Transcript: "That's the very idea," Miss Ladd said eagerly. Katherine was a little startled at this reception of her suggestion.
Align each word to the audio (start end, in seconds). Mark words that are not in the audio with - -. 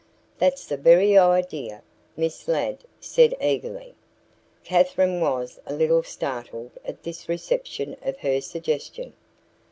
"That's 0.39 0.65
the 0.65 0.77
very 0.77 1.15
idea," 1.15 1.83
Miss 2.17 2.47
Ladd 2.47 2.85
said 2.99 3.35
eagerly. 3.39 3.93
Katherine 4.63 5.21
was 5.21 5.59
a 5.67 5.73
little 5.75 6.01
startled 6.01 6.71
at 6.83 7.03
this 7.03 7.29
reception 7.29 7.95
of 8.01 8.17
her 8.21 8.41
suggestion. 8.41 9.13